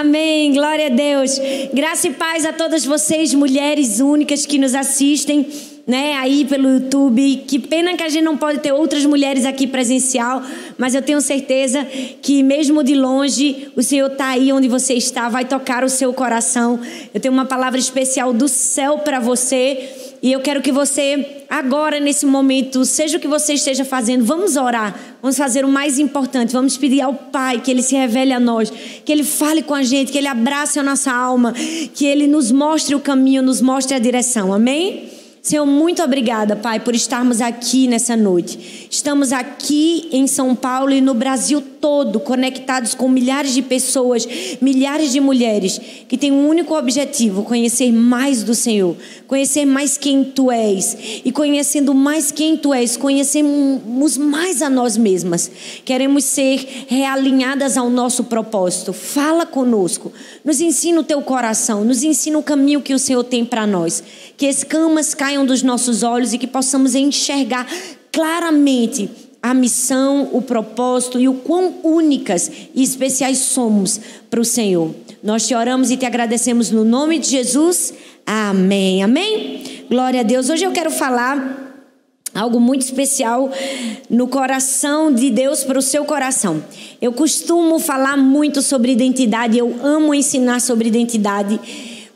[0.00, 0.54] Amém.
[0.54, 1.38] Glória a Deus.
[1.74, 5.46] Graça e paz a todas vocês, mulheres únicas que nos assistem,
[5.86, 7.44] né, aí pelo YouTube.
[7.46, 10.42] Que pena que a gente não pode ter outras mulheres aqui presencial,
[10.78, 11.86] mas eu tenho certeza
[12.22, 16.14] que mesmo de longe, o Senhor está aí onde você está, vai tocar o seu
[16.14, 16.80] coração.
[17.12, 19.86] Eu tenho uma palavra especial do céu para você.
[20.22, 24.56] E eu quero que você, agora, nesse momento, seja o que você esteja fazendo, vamos
[24.56, 24.94] orar.
[25.22, 26.52] Vamos fazer o mais importante.
[26.52, 28.70] Vamos pedir ao Pai que Ele se revele a nós,
[29.04, 31.54] que Ele fale com a gente, que Ele abrace a nossa alma,
[31.94, 34.52] que Ele nos mostre o caminho, nos mostre a direção.
[34.52, 35.08] Amém?
[35.42, 38.88] Senhor, muito obrigada, Pai, por estarmos aqui nessa noite.
[38.90, 41.79] Estamos aqui em São Paulo e no Brasil todo,
[42.24, 44.26] conectados com milhares de pessoas,
[44.60, 50.24] milhares de mulheres que têm um único objetivo: conhecer mais do Senhor, conhecer mais quem
[50.24, 51.22] Tu és.
[51.24, 55.50] E conhecendo mais quem Tu és, conhecemos mais a nós mesmas.
[55.84, 58.92] Queremos ser realinhadas ao nosso propósito.
[58.92, 60.12] Fala conosco,
[60.44, 64.02] nos ensina o Teu coração, nos ensina o caminho que o Senhor tem para nós.
[64.36, 67.66] Que escamas caiam dos nossos olhos e que possamos enxergar
[68.12, 69.08] claramente
[69.42, 74.94] a missão, o propósito e o quão únicas e especiais somos para o Senhor.
[75.22, 77.92] Nós te oramos e te agradecemos no nome de Jesus.
[78.26, 79.02] Amém.
[79.02, 79.84] Amém.
[79.88, 80.48] Glória a Deus.
[80.50, 81.68] Hoje eu quero falar
[82.34, 83.50] algo muito especial
[84.08, 86.62] no coração de Deus para o seu coração.
[87.00, 91.58] Eu costumo falar muito sobre identidade, eu amo ensinar sobre identidade,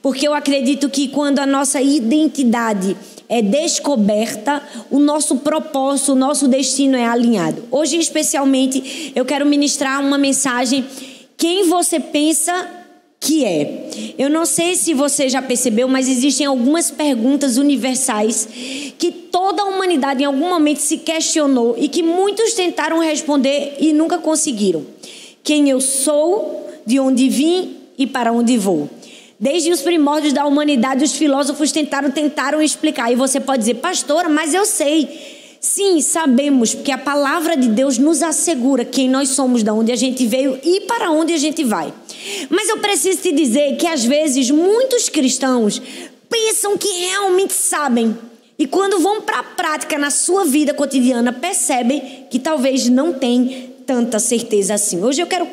[0.05, 2.95] porque eu acredito que quando a nossa identidade
[3.27, 7.65] é descoberta, o nosso propósito, o nosso destino é alinhado.
[7.71, 10.85] Hoje, especialmente, eu quero ministrar uma mensagem:
[11.39, 12.69] quem você pensa
[13.19, 13.89] que é?
[14.19, 18.47] Eu não sei se você já percebeu, mas existem algumas perguntas universais
[18.99, 23.95] que toda a humanidade em algum momento se questionou e que muitos tentaram responder e
[23.95, 24.85] nunca conseguiram.
[25.43, 28.87] Quem eu sou, de onde vim e para onde vou.
[29.45, 33.13] Desde os primórdios da humanidade, os filósofos tentaram, tentaram explicar.
[33.13, 35.59] E você pode dizer, pastora, mas eu sei.
[35.61, 39.97] Sim, sabemos, porque a palavra de Deus nos assegura quem nós somos, de onde a
[39.97, 41.93] gente veio e para onde a gente vai.
[42.49, 45.79] Mas eu preciso te dizer que às vezes muitos cristãos
[46.27, 48.17] pensam que realmente sabem.
[48.59, 53.75] E quando vão para a prática na sua vida cotidiana, percebem que talvez não tem
[53.85, 55.05] tanta certeza assim.
[55.05, 55.47] Hoje eu quero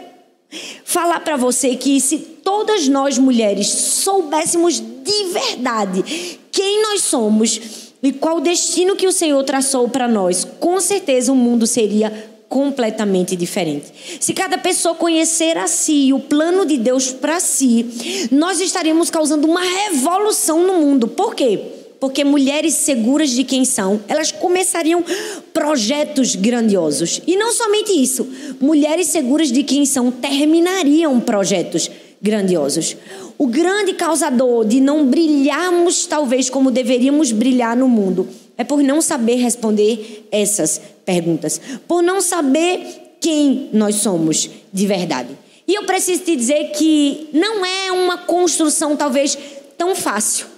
[0.85, 7.59] falar para você que se todas nós mulheres soubéssemos de verdade quem nós somos
[8.03, 12.29] e qual o destino que o Senhor traçou para nós, com certeza o mundo seria
[12.49, 13.85] completamente diferente.
[14.19, 19.47] Se cada pessoa conhecer a si, o plano de Deus para si, nós estaríamos causando
[19.47, 21.07] uma revolução no mundo.
[21.07, 21.59] Por quê?
[22.01, 25.05] porque mulheres seguras de quem são, elas começariam
[25.53, 27.21] projetos grandiosos.
[27.27, 28.27] E não somente isso,
[28.59, 32.95] mulheres seguras de quem são terminariam projetos grandiosos.
[33.37, 38.27] O grande causador de não brilharmos talvez como deveríamos brilhar no mundo
[38.57, 45.29] é por não saber responder essas perguntas, por não saber quem nós somos de verdade.
[45.67, 49.37] E eu preciso te dizer que não é uma construção talvez
[49.77, 50.50] tão fácil.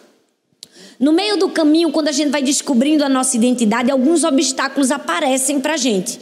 [1.03, 5.59] No meio do caminho, quando a gente vai descobrindo a nossa identidade, alguns obstáculos aparecem
[5.59, 6.18] para a gente.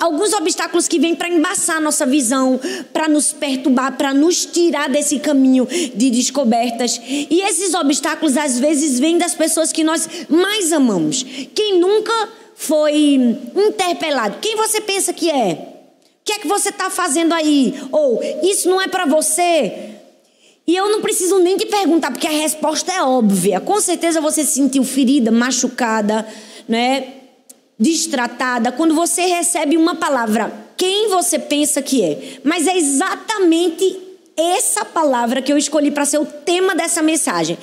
[0.00, 2.58] Alguns obstáculos que vêm para embaçar a nossa visão,
[2.92, 7.00] para nos perturbar, para nos tirar desse caminho de descobertas.
[7.06, 11.24] E esses obstáculos, às vezes, vêm das pessoas que nós mais amamos.
[11.54, 12.12] Quem nunca
[12.56, 14.38] foi interpelado?
[14.40, 15.76] Quem você pensa que é?
[16.22, 17.72] O que é que você está fazendo aí?
[17.92, 19.94] Ou isso não é para você?
[20.68, 23.58] E eu não preciso nem te perguntar, porque a resposta é óbvia.
[23.58, 26.28] Com certeza você se sentiu ferida, machucada,
[26.68, 27.14] né?
[27.78, 30.52] Destratada quando você recebe uma palavra.
[30.76, 32.40] Quem você pensa que é?
[32.44, 33.98] Mas é exatamente
[34.36, 37.56] essa palavra que eu escolhi para ser o tema dessa mensagem.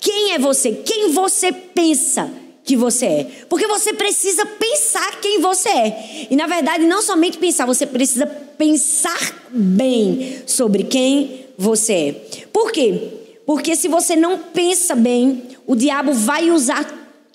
[0.00, 0.72] Quem é você?
[0.72, 2.30] Quem você pensa
[2.64, 3.26] que você é?
[3.50, 6.26] Porque você precisa pensar quem você é.
[6.30, 12.12] E na verdade, não somente pensar, você precisa pensar bem sobre quem você é.
[12.52, 13.08] Por quê?
[13.44, 16.84] Porque se você não pensa bem, o diabo vai usar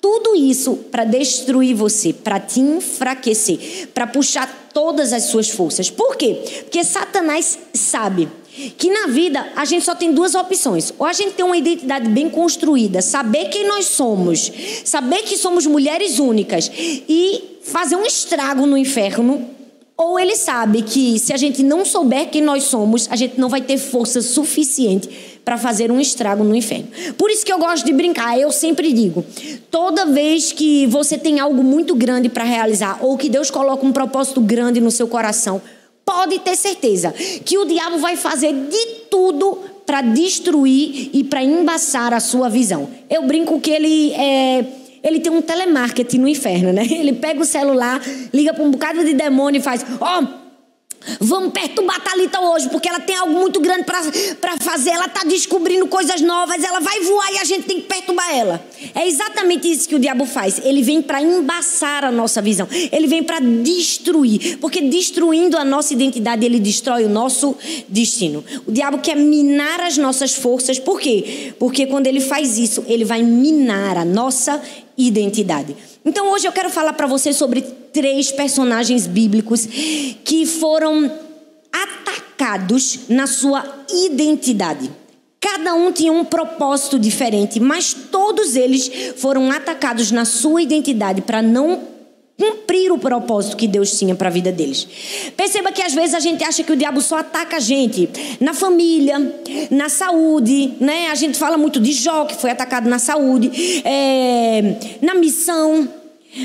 [0.00, 5.88] tudo isso para destruir você, para te enfraquecer, para puxar todas as suas forças.
[5.88, 6.62] Por quê?
[6.64, 8.28] Porque Satanás sabe
[8.76, 10.92] que na vida a gente só tem duas opções.
[10.98, 14.52] Ou a gente tem uma identidade bem construída, saber quem nós somos,
[14.84, 19.48] saber que somos mulheres únicas e fazer um estrago no inferno
[19.96, 23.48] ou ele sabe que se a gente não souber quem nós somos, a gente não
[23.48, 25.08] vai ter força suficiente
[25.44, 26.88] para fazer um estrago no inferno.
[27.18, 28.38] Por isso que eu gosto de brincar.
[28.38, 29.24] Eu sempre digo:
[29.70, 33.92] toda vez que você tem algo muito grande para realizar, ou que Deus coloca um
[33.92, 35.60] propósito grande no seu coração,
[36.04, 37.12] pode ter certeza
[37.44, 42.88] que o diabo vai fazer de tudo para destruir e para embaçar a sua visão.
[43.10, 44.64] Eu brinco que ele é,
[45.02, 46.86] ele tem um telemarketing no inferno, né?
[46.90, 48.00] Ele pega o celular,
[48.32, 50.42] liga para um bocado de demônio e faz: Ó, oh,
[51.20, 54.90] Vamos perturbar a Thalita hoje, porque ela tem algo muito grande para fazer.
[54.90, 58.64] Ela está descobrindo coisas novas, ela vai voar e a gente tem que perturbar ela.
[58.94, 60.60] É exatamente isso que o diabo faz.
[60.64, 62.68] Ele vem para embaçar a nossa visão.
[62.90, 64.58] Ele vem para destruir.
[64.58, 67.56] Porque destruindo a nossa identidade, ele destrói o nosso
[67.88, 68.44] destino.
[68.66, 70.78] O diabo quer minar as nossas forças.
[70.78, 71.52] Por quê?
[71.58, 74.60] Porque quando ele faz isso, ele vai minar a nossa
[74.96, 75.76] identidade.
[76.04, 79.66] Então hoje eu quero falar para você sobre três personagens bíblicos
[80.24, 81.10] que foram
[81.72, 84.90] atacados na sua identidade.
[85.40, 91.42] Cada um tinha um propósito diferente, mas todos eles foram atacados na sua identidade para
[91.42, 91.91] não
[92.42, 94.88] cumprir o propósito que Deus tinha para a vida deles.
[95.36, 98.08] Perceba que às vezes a gente acha que o diabo só ataca a gente
[98.40, 99.16] na família,
[99.70, 101.06] na saúde, né?
[101.06, 103.52] A gente fala muito de Jó, que foi atacado na saúde,
[103.84, 105.88] é, na missão.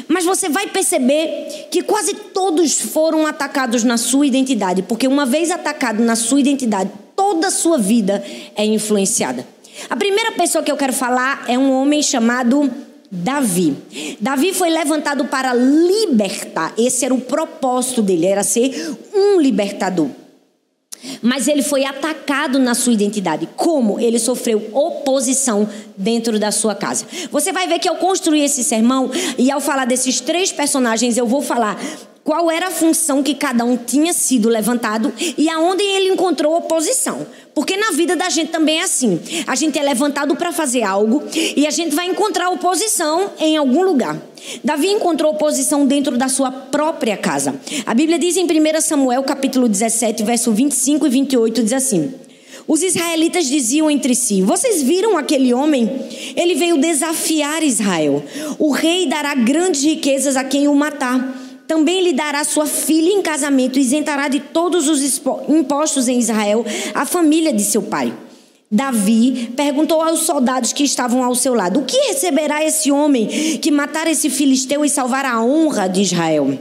[0.07, 5.49] Mas você vai perceber que quase todos foram atacados na sua identidade, porque uma vez
[5.49, 8.23] atacado na sua identidade, toda a sua vida
[8.55, 9.47] é influenciada.
[9.89, 12.71] A primeira pessoa que eu quero falar é um homem chamado
[13.11, 13.75] Davi.
[14.19, 16.73] Davi foi levantado para libertar.
[16.77, 20.09] Esse era o propósito dele, era ser um libertador.
[21.21, 23.47] Mas ele foi atacado na sua identidade.
[23.55, 23.99] Como?
[23.99, 27.05] Ele sofreu oposição dentro da sua casa.
[27.31, 31.27] Você vai ver que eu construí esse sermão e ao falar desses três personagens, eu
[31.27, 31.79] vou falar
[32.27, 37.25] qual era a função que cada um tinha sido levantado e aonde ele encontrou oposição.
[37.55, 39.17] Porque na vida da gente também é assim.
[39.47, 41.23] A gente é levantado para fazer algo
[41.55, 44.21] e a gente vai encontrar oposição em algum lugar.
[44.61, 47.55] Davi encontrou oposição dentro da sua própria casa.
[47.85, 52.13] A Bíblia diz em 1 Samuel, capítulo 17, verso 25 e 28, diz assim:
[52.67, 55.89] Os israelitas diziam entre si: Vocês viram aquele homem?
[56.35, 58.21] Ele veio desafiar Israel.
[58.59, 63.21] O rei dará grandes riquezas a quem o matar também lhe dará sua filha em
[63.21, 68.13] casamento e isentará de todos os impostos em Israel a família de seu pai.
[68.69, 73.27] Davi perguntou aos soldados que estavam ao seu lado: O que receberá esse homem
[73.61, 76.59] que matar esse filisteu e salvar a honra de Israel?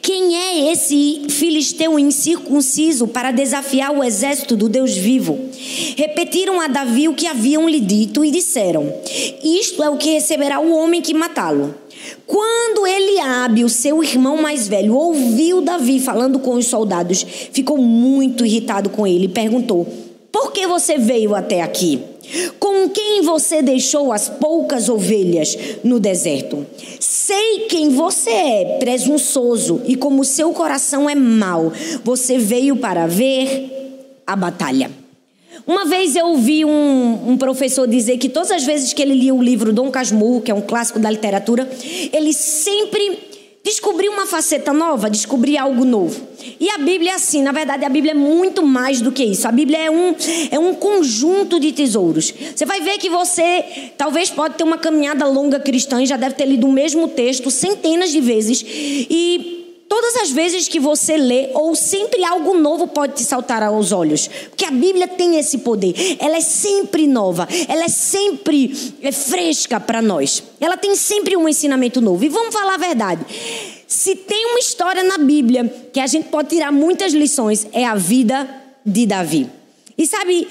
[0.00, 5.38] Quem é esse filisteu incircunciso para desafiar o exército do Deus vivo?
[5.96, 8.92] Repetiram a Davi o que haviam lhe dito e disseram:
[9.44, 11.74] Isto é o que receberá o homem que matá-lo.
[12.28, 18.44] Quando Eliabe, o seu irmão mais velho, ouviu Davi falando com os soldados, ficou muito
[18.44, 19.86] irritado com ele e perguntou:
[20.30, 22.02] Por que você veio até aqui?
[22.60, 26.66] Com quem você deixou as poucas ovelhas no deserto?
[27.00, 31.72] Sei quem você é, presunçoso, e como seu coração é mau,
[32.04, 34.90] você veio para ver a batalha.
[35.66, 39.34] Uma vez eu ouvi um, um, professor dizer que todas as vezes que ele lia
[39.34, 41.68] o livro Dom Casmurro, que é um clássico da literatura,
[42.12, 43.28] ele sempre
[43.62, 46.26] descobria uma faceta nova, descobria algo novo.
[46.58, 49.46] E a Bíblia é assim, na verdade a Bíblia é muito mais do que isso.
[49.46, 50.14] A Bíblia é um,
[50.50, 52.32] é um conjunto de tesouros.
[52.54, 56.34] Você vai ver que você talvez pode ter uma caminhada longa cristã e já deve
[56.34, 58.64] ter lido o mesmo texto centenas de vezes.
[58.66, 59.57] E
[59.88, 64.28] Todas as vezes que você lê, ou sempre algo novo pode te saltar aos olhos.
[64.50, 65.94] Porque a Bíblia tem esse poder.
[66.18, 67.48] Ela é sempre nova.
[67.66, 70.42] Ela é sempre é fresca para nós.
[70.60, 72.22] Ela tem sempre um ensinamento novo.
[72.22, 73.24] E vamos falar a verdade.
[73.86, 77.94] Se tem uma história na Bíblia que a gente pode tirar muitas lições, é a
[77.94, 78.46] vida
[78.84, 79.48] de Davi.
[79.96, 80.46] E sabe,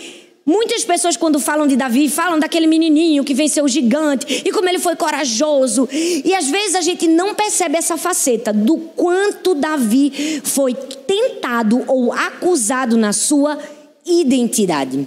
[0.50, 4.70] Muitas pessoas, quando falam de Davi, falam daquele menininho que venceu o gigante e como
[4.70, 5.90] ele foi corajoso.
[5.92, 12.14] E às vezes a gente não percebe essa faceta do quanto Davi foi tentado ou
[12.14, 13.58] acusado na sua
[14.06, 15.06] identidade.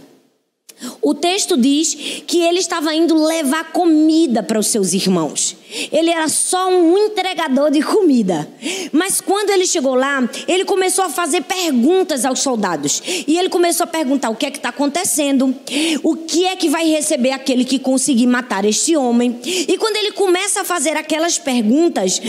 [1.01, 5.57] O texto diz que ele estava indo levar comida para os seus irmãos.
[5.93, 8.49] Ele era só um entregador de comida.
[8.93, 13.03] Mas quando ele chegou lá, ele começou a fazer perguntas aos soldados.
[13.27, 15.55] E ele começou a perguntar o que é que está acontecendo,
[16.03, 19.39] o que é que vai receber aquele que conseguir matar este homem.
[19.45, 22.21] E quando ele começa a fazer aquelas perguntas,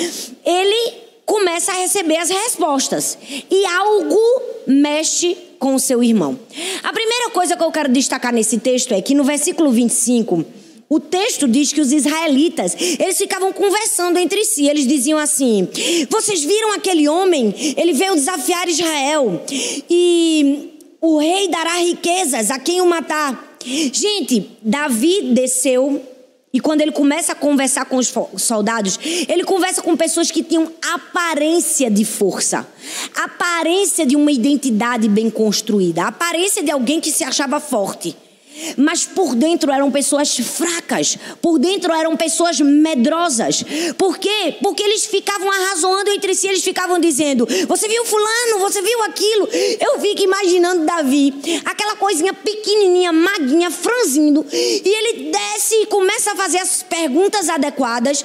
[0.46, 0.94] ele
[1.26, 3.18] começa a receber as respostas.
[3.50, 4.20] E algo
[4.68, 6.38] mexe com o seu irmão.
[6.82, 10.44] A primeira coisa que eu quero destacar nesse texto é que no versículo 25,
[10.90, 14.68] o texto diz que os israelitas, eles ficavam conversando entre si.
[14.68, 15.68] Eles diziam assim:
[16.10, 17.54] "Vocês viram aquele homem?
[17.78, 19.40] Ele veio desafiar Israel
[19.88, 26.02] e o rei dará riquezas a quem o matar." Gente, Davi desceu
[26.54, 30.70] E quando ele começa a conversar com os soldados, ele conversa com pessoas que tinham
[30.94, 32.68] aparência de força,
[33.16, 38.18] aparência de uma identidade bem construída, aparência de alguém que se achava forte.
[38.78, 43.64] Mas por dentro eram pessoas fracas, por dentro eram pessoas medrosas.
[43.98, 44.56] Por quê?
[44.62, 49.48] Porque eles ficavam arrazoando entre si, eles ficavam dizendo: Você viu Fulano, você viu aquilo.
[49.80, 51.34] Eu fico imaginando Davi,
[51.66, 58.24] aquela coisinha pequenininha, maguinha, franzindo, e ele desce e começa a fazer as perguntas adequadas.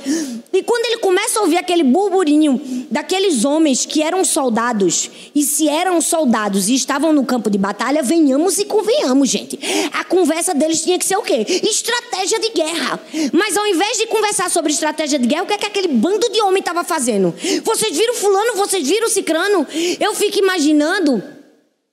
[0.52, 5.68] E quando ele começa a ouvir aquele burburinho daqueles homens que eram soldados, e se
[5.68, 9.58] eram soldados e estavam no campo de batalha, venhamos e convenhamos, gente.
[9.92, 11.44] A conversa deles tinha que ser o quê?
[11.62, 12.98] Estratégia de guerra.
[13.34, 16.26] Mas ao invés de conversar sobre estratégia de guerra, o que é que aquele bando
[16.30, 17.34] de homem estava fazendo?
[17.62, 19.66] Vocês viram fulano, vocês viram cicrano?
[20.00, 21.22] Eu fico imaginando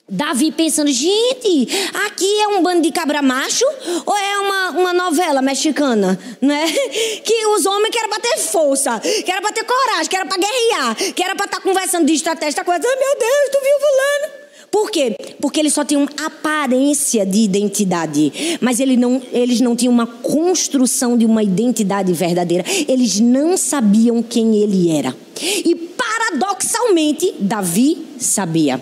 [0.07, 1.67] Davi pensando, gente,
[2.05, 3.65] aqui é um bando de cabra macho
[4.05, 6.65] ou é uma, uma novela mexicana, né?
[7.25, 11.57] Que os homens querem bater força, querem bater coragem, querem para guerrear, querem para estar
[11.57, 12.87] tá conversando de estratégia, coisa.
[12.87, 14.42] Ai, meu Deus, tu viu fulano?
[14.73, 15.15] Por quê?
[15.39, 21.27] Porque eles só tinham aparência de identidade, mas não, eles não tinham uma construção de
[21.27, 22.65] uma identidade verdadeira.
[22.87, 25.15] Eles não sabiam quem ele era.
[25.39, 28.81] E paradoxalmente, Davi sabia.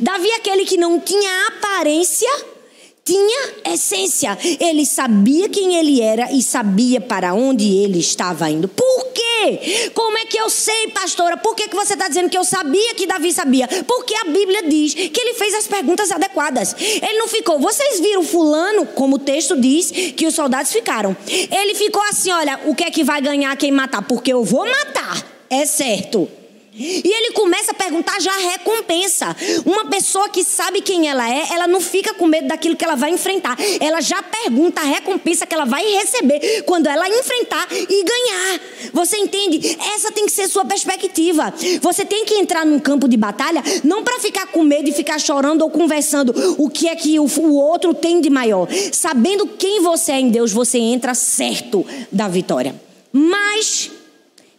[0.00, 2.30] Davi, aquele que não tinha aparência,
[3.10, 4.38] tinha essência.
[4.60, 8.68] Ele sabia quem ele era e sabia para onde ele estava indo.
[8.68, 9.90] Por quê?
[9.94, 11.36] Como é que eu sei, pastora?
[11.36, 13.66] Por que, que você está dizendo que eu sabia que Davi sabia?
[13.84, 16.76] Porque a Bíblia diz que ele fez as perguntas adequadas.
[16.78, 21.16] Ele não ficou, vocês viram Fulano, como o texto diz, que os soldados ficaram.
[21.26, 24.02] Ele ficou assim: olha, o que é que vai ganhar quem matar?
[24.02, 26.30] Porque eu vou matar, é certo.
[26.80, 29.36] E ele começa a perguntar já recompensa.
[29.66, 32.94] Uma pessoa que sabe quem ela é, ela não fica com medo daquilo que ela
[32.94, 33.56] vai enfrentar.
[33.80, 38.60] Ela já pergunta a recompensa que ela vai receber quando ela enfrentar e ganhar.
[38.92, 39.76] Você entende?
[39.94, 41.52] Essa tem que ser sua perspectiva.
[41.82, 45.20] Você tem que entrar num campo de batalha não para ficar com medo e ficar
[45.20, 48.66] chorando ou conversando o que é que o, o outro tem de maior.
[48.92, 52.74] Sabendo quem você é em Deus, você entra certo da vitória.
[53.12, 53.90] Mas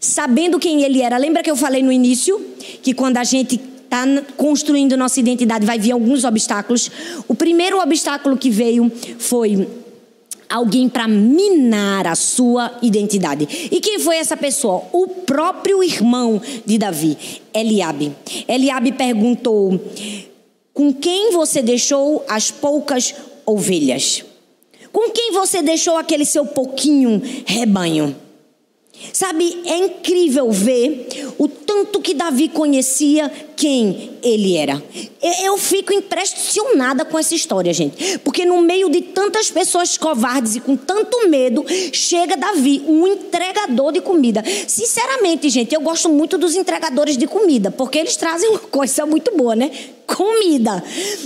[0.02, 1.16] sabendo quem ele era.
[1.16, 2.44] Lembra que eu falei no início
[2.82, 4.04] que quando a gente está
[4.36, 6.90] construindo nossa identidade vai vir alguns obstáculos.
[7.28, 9.68] O primeiro obstáculo que veio foi
[10.50, 13.70] alguém para minar a sua identidade.
[13.72, 14.84] E quem foi essa pessoa?
[14.92, 17.18] O próprio irmão de Davi,
[17.54, 18.12] Eliabe.
[18.48, 19.80] Eliabe perguntou:
[20.74, 23.14] "Com quem você deixou as poucas
[23.46, 24.26] ovelhas?
[24.92, 28.16] Com quem você deixou aquele seu pouquinho rebanho?"
[29.14, 34.82] Sabe, é incrível ver o tanto que Davi conhecia quem ele era.
[35.44, 38.20] Eu fico impressionada com essa história, gente.
[38.20, 43.92] Porque no meio de tantas pessoas covardes e com tanto medo, chega Davi, um entregador
[43.92, 44.44] de comida.
[44.68, 49.36] Sinceramente, gente, eu gosto muito dos entregadores de comida, porque eles trazem uma coisa muito
[49.36, 49.72] boa, né?
[50.08, 50.84] Comida.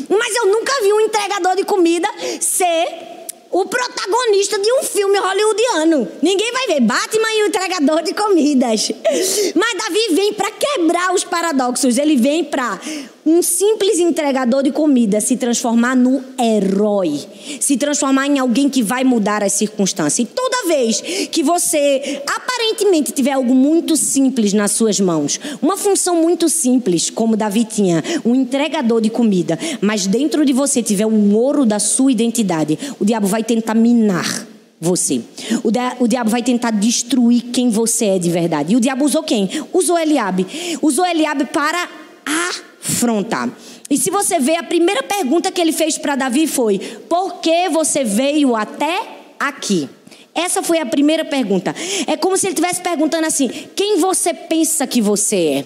[0.10, 2.08] Mas eu nunca vi um entregador de comida
[2.40, 3.15] ser
[3.56, 6.06] o protagonista de um filme hollywoodiano.
[6.22, 8.92] Ninguém vai ver Batman e o entregador de comidas.
[9.56, 11.98] Mas Davi vem para quebrar os paradoxos.
[11.98, 12.78] Ele vem para
[13.26, 17.20] um simples entregador de comida se transformar no herói,
[17.60, 20.28] se transformar em alguém que vai mudar as circunstâncias.
[20.28, 21.02] E toda vez
[21.32, 27.36] que você aparentemente tiver algo muito simples nas suas mãos, uma função muito simples, como
[27.36, 32.12] Davi tinha, um entregador de comida, mas dentro de você tiver um ouro da sua
[32.12, 34.48] identidade, o diabo vai tentar minar
[34.80, 35.22] você.
[35.64, 38.74] O, o, diabo vai tentar destruir quem você é de verdade.
[38.74, 39.50] E o diabo usou quem?
[39.74, 40.46] Usou Eliabe.
[40.82, 41.90] Usou Eliabe para
[42.88, 43.50] afrontar.
[43.90, 47.70] E se você ver, a primeira pergunta que ele fez para Davi foi: Por que
[47.70, 49.02] você veio até
[49.40, 49.90] aqui?
[50.34, 51.74] Essa foi a primeira pergunta.
[52.08, 55.66] É como se ele estivesse perguntando assim: Quem você pensa que você é?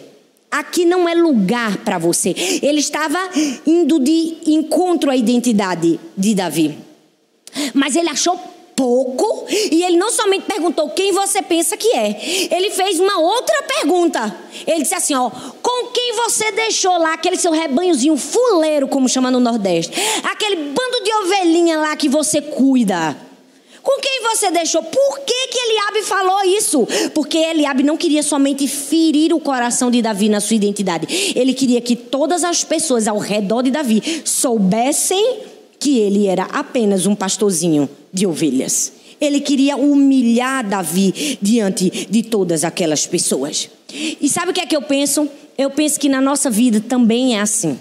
[0.51, 2.33] Aqui não é lugar para você.
[2.63, 3.19] Ele estava
[3.67, 6.75] indo de encontro à identidade de Davi.
[7.73, 8.39] Mas ele achou
[8.79, 13.61] pouco e ele não somente perguntou quem você pensa que é, ele fez uma outra
[13.63, 14.33] pergunta.
[14.65, 19.29] Ele disse assim: ó, com quem você deixou lá aquele seu rebanhozinho fuleiro, como chama
[19.29, 19.91] no Nordeste,
[20.23, 23.17] aquele bando de ovelhinha lá que você cuida.
[23.83, 24.81] Com quem você deixou?
[24.81, 26.87] Por que, que Eliabe falou isso?
[27.13, 31.33] Porque Eliabe não queria somente ferir o coração de Davi na sua identidade.
[31.35, 35.39] Ele queria que todas as pessoas ao redor de Davi soubessem
[35.79, 38.93] que ele era apenas um pastorzinho de ovelhas.
[39.19, 43.69] Ele queria humilhar Davi diante de todas aquelas pessoas.
[43.93, 45.27] E sabe o que é que eu penso?
[45.57, 47.77] Eu penso que na nossa vida também é assim.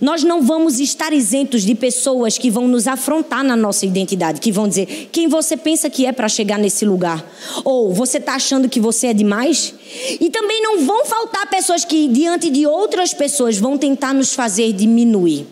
[0.00, 4.52] Nós não vamos estar isentos de pessoas que vão nos afrontar na nossa identidade, que
[4.52, 7.24] vão dizer quem você pensa que é para chegar nesse lugar.
[7.64, 9.74] Ou você está achando que você é demais?
[10.20, 14.72] E também não vão faltar pessoas que, diante de outras pessoas, vão tentar nos fazer
[14.72, 15.46] diminuir.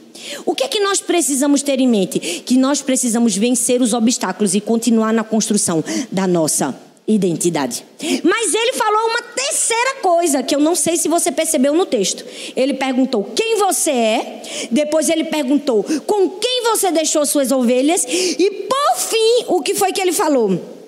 [0.45, 2.21] O que é que nós precisamos ter em mente?
[2.45, 7.85] Que nós precisamos vencer os obstáculos e continuar na construção da nossa identidade.
[8.23, 12.25] Mas ele falou uma terceira coisa que eu não sei se você percebeu no texto.
[12.57, 18.51] Ele perguntou quem você é, depois ele perguntou com quem você deixou suas ovelhas e
[18.51, 20.82] por fim, o que foi que ele falou?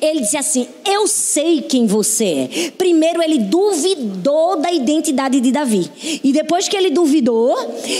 [0.00, 2.70] Ele disse assim: Eu sei quem você é.
[2.72, 5.90] Primeiro, ele duvidou da identidade de Davi.
[6.22, 7.54] E depois que ele duvidou,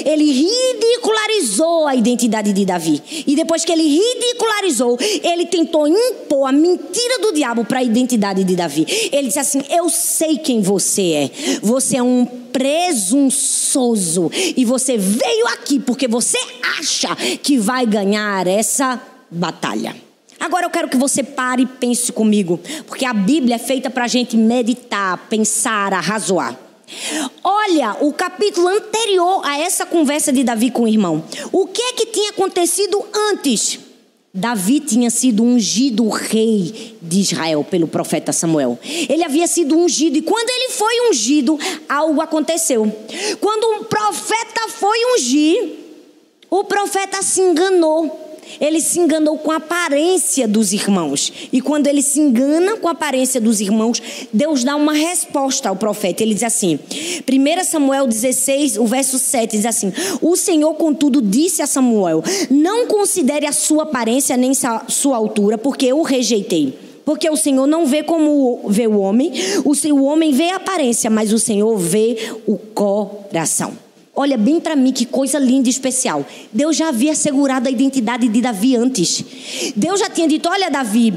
[0.04, 3.02] ele ridicularizou a identidade de Davi.
[3.26, 8.44] E depois que ele ridicularizou, ele tentou impor a mentira do diabo para a identidade
[8.44, 8.86] de Davi.
[9.12, 11.30] Ele disse assim: Eu sei quem você é.
[11.62, 12.26] Você é um
[12.56, 14.30] presunçoso.
[14.56, 16.38] E você veio aqui porque você
[16.78, 18.98] acha que vai ganhar essa
[19.30, 20.05] batalha.
[20.38, 24.04] Agora eu quero que você pare e pense comigo, porque a Bíblia é feita para
[24.04, 26.56] a gente meditar, pensar, arrazoar.
[27.42, 31.24] Olha o capítulo anterior a essa conversa de Davi com o irmão.
[31.52, 33.80] O que é que tinha acontecido antes?
[34.32, 38.78] Davi tinha sido ungido rei de Israel pelo profeta Samuel.
[39.08, 42.94] Ele havia sido ungido e quando ele foi ungido, algo aconteceu.
[43.40, 45.76] Quando um profeta foi ungir,
[46.50, 48.25] o profeta se enganou.
[48.60, 51.32] Ele se enganou com a aparência dos irmãos.
[51.52, 55.76] E quando ele se engana com a aparência dos irmãos, Deus dá uma resposta ao
[55.76, 56.22] profeta.
[56.22, 61.62] Ele diz assim: 1 Samuel 16, o verso 7 diz assim: O Senhor, contudo, disse
[61.62, 64.52] a Samuel: Não considere a sua aparência nem
[64.88, 66.86] sua altura, porque eu o rejeitei.
[67.04, 69.32] Porque o Senhor não vê como vê o homem,
[69.64, 73.85] o homem vê a aparência, mas o Senhor vê o coração.
[74.18, 76.24] Olha bem para mim que coisa linda e especial.
[76.50, 79.22] Deus já havia assegurado a identidade de Davi antes.
[79.76, 81.12] Deus já tinha dito: Olha, Davi,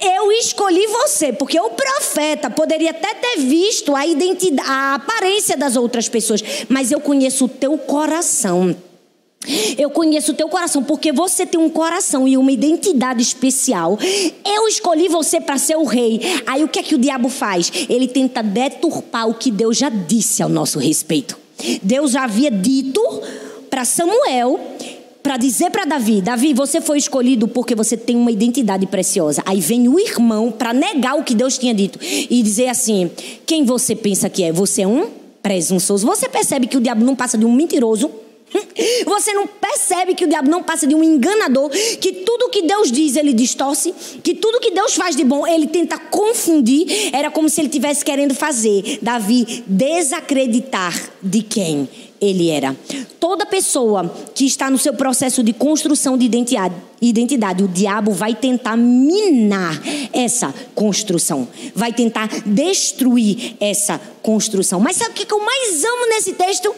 [0.00, 5.74] eu escolhi você, porque o profeta poderia até ter visto a identidade, a aparência das
[5.74, 8.76] outras pessoas, mas eu conheço o teu coração.
[9.78, 13.98] Eu conheço o teu coração porque você tem um coração e uma identidade especial.
[14.44, 16.20] Eu escolhi você para ser o rei.
[16.46, 17.72] Aí o que é que o diabo faz?
[17.88, 21.47] Ele tenta deturpar o que Deus já disse ao nosso respeito.
[21.82, 23.00] Deus já havia dito
[23.68, 24.58] para Samuel
[25.22, 29.42] para dizer para Davi: Davi, você foi escolhido porque você tem uma identidade preciosa.
[29.44, 33.10] Aí vem o irmão para negar o que Deus tinha dito e dizer assim:
[33.44, 34.52] quem você pensa que é?
[34.52, 35.08] Você é um
[35.42, 36.06] presunçoso.
[36.06, 38.10] Você percebe que o diabo não passa de um mentiroso?
[39.04, 42.90] Você não percebe que o diabo não passa de um enganador, que tudo que Deus
[42.90, 47.10] diz ele distorce, que tudo que Deus faz de bom ele tenta confundir.
[47.12, 51.88] Era como se ele tivesse querendo fazer Davi desacreditar de quem
[52.20, 52.76] ele era.
[53.20, 58.34] Toda pessoa que está no seu processo de construção de identidade, identidade, o diabo vai
[58.34, 59.80] tentar minar
[60.12, 64.80] essa construção, vai tentar destruir essa construção.
[64.80, 66.74] Mas sabe o que eu mais amo nesse texto?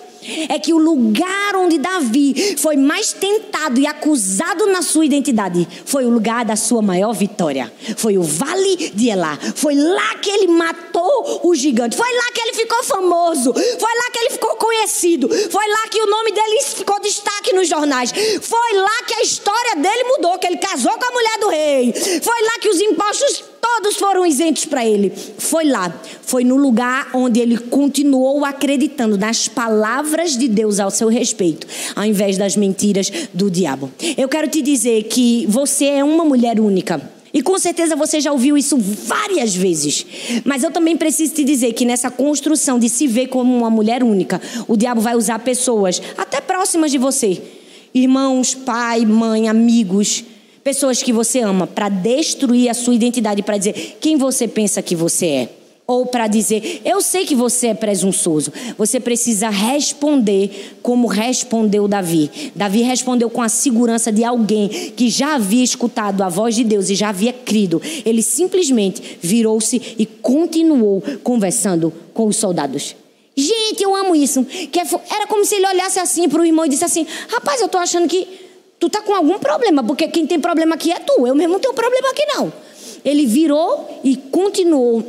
[0.48, 6.04] É que o lugar onde Davi foi mais tentado e acusado na sua identidade foi
[6.04, 7.72] o lugar da sua maior vitória.
[7.96, 9.38] Foi o Vale de Elá.
[9.54, 11.96] Foi lá que ele matou o gigante.
[11.96, 13.52] Foi lá que ele ficou famoso.
[13.52, 15.28] Foi lá que ele ficou conhecido.
[15.28, 18.12] Foi lá que o nome dele ficou destaque nos jornais.
[18.40, 21.92] Foi lá que a história dele mudou, que ele casou com a mulher do rei.
[22.22, 25.12] Foi lá que os impostos todos foram isentos para ele.
[25.38, 31.08] Foi lá, foi no lugar onde ele continuou acreditando nas palavras de Deus ao seu
[31.08, 33.90] respeito, ao invés das mentiras do diabo.
[34.16, 37.00] Eu quero te dizer que você é uma mulher única.
[37.32, 40.04] E com certeza você já ouviu isso várias vezes.
[40.44, 44.02] Mas eu também preciso te dizer que nessa construção de se ver como uma mulher
[44.02, 47.40] única, o diabo vai usar pessoas até próximas de você.
[47.94, 50.24] Irmãos, pai, mãe, amigos,
[50.62, 54.94] pessoas que você ama para destruir a sua identidade, para dizer quem você pensa que
[54.94, 55.48] você é.
[55.86, 58.52] Ou para dizer, eu sei que você é presunçoso.
[58.78, 62.30] Você precisa responder como respondeu Davi.
[62.54, 66.90] Davi respondeu com a segurança de alguém que já havia escutado a voz de Deus
[66.90, 67.82] e já havia crido.
[68.04, 72.94] Ele simplesmente virou-se e continuou conversando com os soldados.
[73.36, 74.46] Gente, eu amo isso.
[74.50, 77.66] É era como se ele olhasse assim para o irmão e disse assim: Rapaz, eu
[77.66, 78.28] estou achando que
[78.80, 81.26] Tu tá com algum problema, porque quem tem problema aqui é tu.
[81.26, 82.52] Eu mesmo não tenho problema aqui, não.
[83.04, 85.06] Ele virou e continuou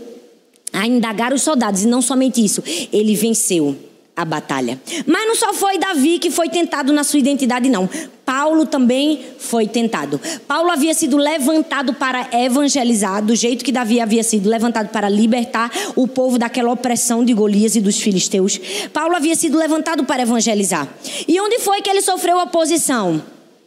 [0.73, 3.75] a indagar os soldados, e não somente isso, ele venceu
[4.15, 4.79] a batalha.
[5.05, 7.89] Mas não só foi Davi que foi tentado na sua identidade, não.
[8.25, 10.19] Paulo também foi tentado.
[10.47, 15.71] Paulo havia sido levantado para evangelizar, do jeito que Davi havia sido levantado para libertar
[15.95, 18.59] o povo daquela opressão de Golias e dos filisteus.
[18.93, 20.87] Paulo havia sido levantado para evangelizar.
[21.27, 23.21] E onde foi que ele sofreu oposição?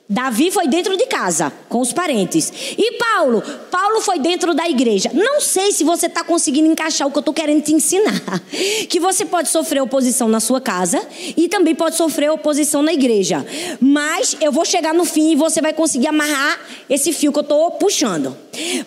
[0.06, 2.52] Davi foi dentro de casa, com os parentes.
[2.76, 3.42] E Paulo?
[3.70, 5.10] Paulo foi dentro da igreja.
[5.14, 8.12] Não sei se você está conseguindo encaixar o que eu estou querendo te ensinar.
[8.88, 11.02] Que você pode sofrer oposição na sua casa
[11.36, 13.44] e também pode sofrer oposição na igreja.
[13.80, 17.42] Mas eu vou chegar no fim e você vai conseguir amarrar esse fio que eu
[17.42, 18.36] estou puxando.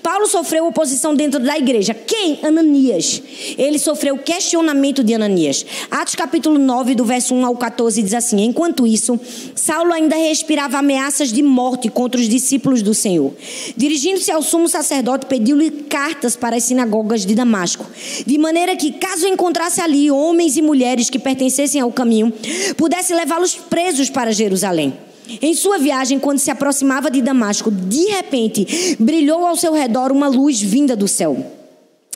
[0.02, 1.94] Paulo sofreu oposição dentro da igreja.
[1.94, 2.40] Quem?
[2.44, 3.22] Ananias.
[3.58, 5.66] Ele sofreu questionamento de Ananias.
[5.92, 9.20] Atos capítulo 9, do verso 1 ao 14, diz assim: Enquanto isso,
[9.56, 13.34] Saulo ainda respirava ameaças de morte contra os discípulos do Senhor.
[13.78, 17.86] Dirigindo-se ao sumo sacerdote, pediu-lhe cartas para as sinagogas de Damasco,
[18.26, 22.34] de maneira que, caso encontrasse ali homens e mulheres que pertencessem ao caminho,
[22.76, 24.94] pudesse levá-los presos para Jerusalém.
[25.42, 30.28] Em sua viagem, quando se aproximava de Damasco, de repente brilhou ao seu redor uma
[30.28, 31.57] luz vinda do céu.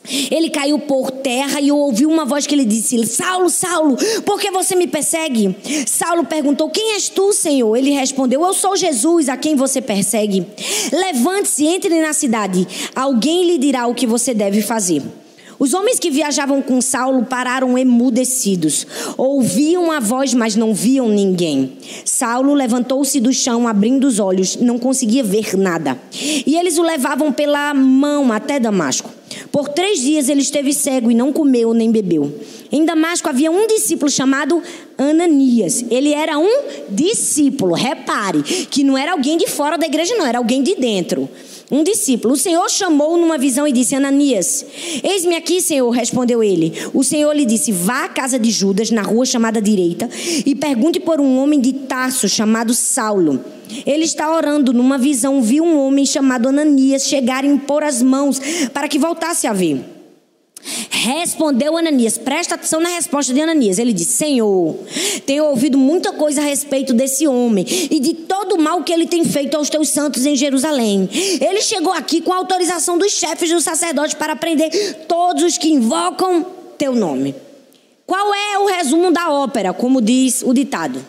[0.03, 4.49] Ele caiu por terra e ouviu uma voz que lhe disse: Saulo, Saulo, por que
[4.49, 5.55] você me persegue?
[5.85, 7.75] Saulo perguntou: Quem és tu, Senhor?
[7.75, 10.45] Ele respondeu: Eu sou Jesus, a quem você persegue.
[10.91, 12.67] Levante-se, entre na cidade.
[12.95, 15.03] Alguém lhe dirá o que você deve fazer.
[15.61, 18.87] Os homens que viajavam com Saulo pararam emudecidos.
[19.15, 21.73] Ouviam a voz, mas não viam ninguém.
[22.03, 26.01] Saulo levantou-se do chão, abrindo os olhos, não conseguia ver nada.
[26.11, 29.20] E eles o levavam pela mão até Damasco.
[29.51, 32.31] Por três dias ele esteve cego e não comeu nem bebeu.
[32.71, 34.61] Em Damasco havia um discípulo chamado
[34.97, 35.83] Ananias.
[35.89, 36.49] Ele era um
[36.89, 41.29] discípulo, repare, que não era alguém de fora da igreja, não, era alguém de dentro
[41.71, 42.33] um discípulo.
[42.33, 44.65] O Senhor chamou numa visão e disse: Ananias,
[45.01, 46.73] eis-me aqui, Senhor, respondeu ele.
[46.93, 50.09] O Senhor lhe disse: Vá à casa de Judas, na rua chamada direita,
[50.45, 53.39] e pergunte por um homem de Tarso chamado Saulo.
[53.85, 54.73] Ele está orando.
[54.73, 58.41] Numa visão, viu um homem chamado Ananias chegar e impor as mãos
[58.73, 59.81] para que voltasse a ver.
[60.89, 63.79] Respondeu Ananias, presta atenção na resposta de Ananias.
[63.79, 64.75] Ele disse: Senhor,
[65.25, 69.07] tenho ouvido muita coisa a respeito desse homem e de todo o mal que ele
[69.07, 71.09] tem feito aos teus santos em Jerusalém.
[71.41, 75.69] Ele chegou aqui com a autorização dos chefes dos sacerdotes para prender todos os que
[75.69, 76.45] invocam
[76.77, 77.33] teu nome.
[78.05, 81.03] Qual é o resumo da ópera, como diz o ditado?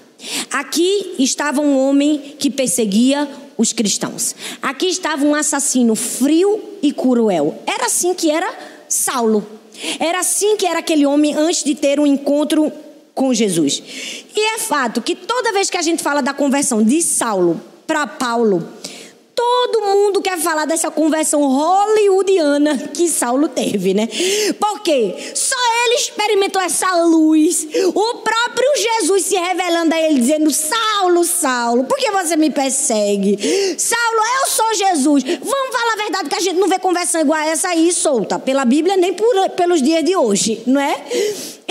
[0.51, 4.35] Aqui estava um homem que perseguia os cristãos.
[4.62, 7.59] Aqui estava um assassino frio e cruel.
[7.67, 9.46] Era assim que era Saulo.
[9.98, 12.72] Era assim que era aquele homem antes de ter um encontro
[13.14, 13.83] com Jesus.
[14.35, 18.07] E é fato que toda vez que a gente fala da conversão de Saulo para
[18.07, 18.66] Paulo,
[19.35, 24.09] Todo mundo quer falar dessa conversão hollywoodiana que Saulo teve, né?
[24.61, 27.66] Porque só ele experimentou essa luz.
[27.94, 28.68] O próprio
[29.23, 33.39] se revelando a ele, dizendo: Saulo, Saulo, por que você me persegue?
[33.79, 35.23] Saulo, eu sou Jesus.
[35.25, 38.39] Vamos falar a verdade que a gente não vê conversão igual a essa aí solta
[38.39, 41.03] pela Bíblia nem por, pelos dias de hoje, não é?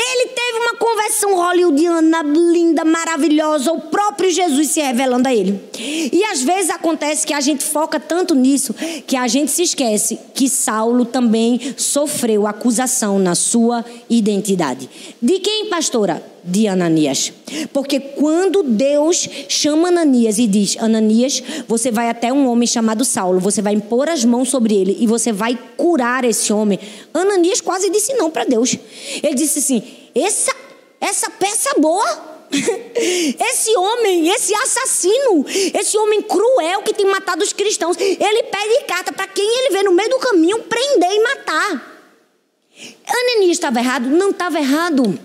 [0.03, 5.61] Ele teve uma conversão hollywoodiana linda, maravilhosa, o próprio Jesus se revelando a ele.
[5.77, 8.73] E às vezes acontece que a gente foca tanto nisso
[9.05, 14.89] que a gente se esquece que Saulo também sofreu acusação na sua identidade.
[15.21, 16.30] De quem, pastora?
[16.43, 17.31] De Ananias.
[17.71, 23.39] Porque quando Deus chama Ananias e diz: Ananias, você vai até um homem chamado Saulo,
[23.39, 26.79] você vai impor as mãos sobre ele e você vai curar esse homem.
[27.13, 28.75] Ananias quase disse não para Deus.
[29.21, 29.83] Ele disse assim:
[30.15, 30.55] essa,
[30.99, 37.97] essa peça boa esse homem, esse assassino, esse homem cruel que tem matado os cristãos,
[37.97, 41.91] ele pede carta para quem ele vê no meio do caminho prender e matar.
[43.07, 44.09] Ananias estava errado?
[44.09, 45.17] Não estava errado.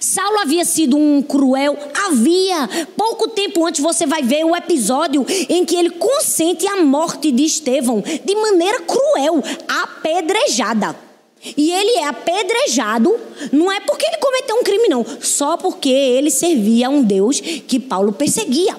[0.00, 1.76] Saulo havia sido um cruel?
[2.06, 2.68] Havia.
[2.96, 7.44] Pouco tempo antes você vai ver o episódio em que ele consente a morte de
[7.44, 10.96] Estevão de maneira cruel, apedrejada.
[11.56, 13.16] E ele é apedrejado,
[13.52, 17.40] não é porque ele cometeu um crime, não, só porque ele servia a um Deus
[17.40, 18.76] que Paulo perseguia.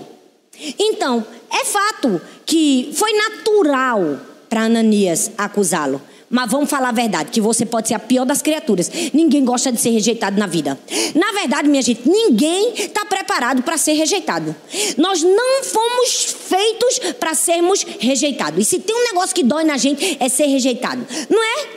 [0.77, 6.01] Então, é fato que foi natural para Ananias acusá-lo.
[6.29, 8.91] Mas vamos falar a verdade, que você pode ser a pior das criaturas.
[9.13, 10.79] Ninguém gosta de ser rejeitado na vida.
[11.15, 14.55] Na verdade, minha gente, ninguém está preparado para ser rejeitado.
[14.95, 18.61] Nós não fomos feitos para sermos rejeitados.
[18.61, 21.05] E se tem um negócio que dói na gente, é ser rejeitado.
[21.29, 21.67] Não é?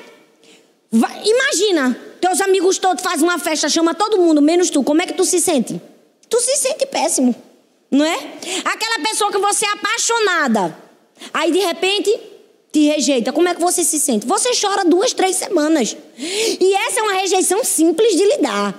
[0.90, 4.82] Vai, imagina, teus amigos todos fazem uma festa, chama todo mundo, menos tu.
[4.82, 5.80] Como é que tu se sente?
[6.28, 7.34] Tu se sente péssimo,
[7.90, 8.18] não é?
[8.66, 10.76] Aquela pessoa que você é apaixonada,
[11.32, 12.31] aí de repente
[12.72, 13.32] te rejeita.
[13.32, 14.26] Como é que você se sente?
[14.26, 15.94] Você chora duas, três semanas.
[16.18, 18.74] E essa é uma rejeição simples de lidar.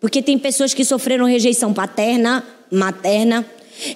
[0.00, 3.46] Porque tem pessoas que sofreram rejeição paterna, materna,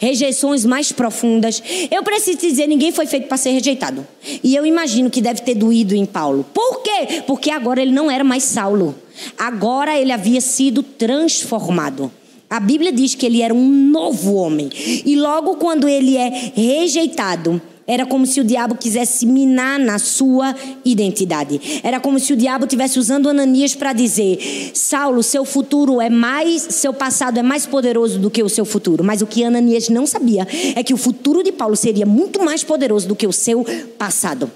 [0.00, 1.62] rejeições mais profundas.
[1.90, 4.06] Eu preciso te dizer, ninguém foi feito para ser rejeitado.
[4.42, 6.44] E eu imagino que deve ter doído em Paulo.
[6.54, 7.22] Por quê?
[7.26, 8.94] Porque agora ele não era mais Saulo.
[9.36, 12.10] Agora ele havia sido transformado.
[12.48, 14.70] A Bíblia diz que ele era um novo homem.
[15.04, 20.54] E logo quando ele é rejeitado, era como se o diabo quisesse minar na sua
[20.84, 21.80] identidade.
[21.82, 26.62] Era como se o diabo estivesse usando Ananias para dizer: Saulo, seu futuro é mais,
[26.62, 29.02] seu passado é mais poderoso do que o seu futuro.
[29.02, 32.62] Mas o que Ananias não sabia é que o futuro de Paulo seria muito mais
[32.62, 33.64] poderoso do que o seu
[33.98, 34.50] passado.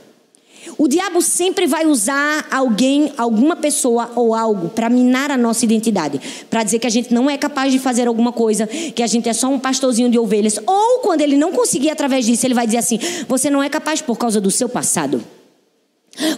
[0.76, 6.20] O diabo sempre vai usar alguém, alguma pessoa ou algo para minar a nossa identidade,
[6.50, 9.28] para dizer que a gente não é capaz de fazer alguma coisa, que a gente
[9.28, 12.66] é só um pastorzinho de ovelhas, ou quando ele não conseguir através disso, ele vai
[12.66, 15.22] dizer assim: você não é capaz por causa do seu passado.